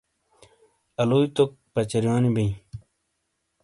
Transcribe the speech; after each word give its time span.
آلویئ 1.01 1.27
توک 1.35 1.51
پچرونی 1.73 2.29
بئے 2.35 2.47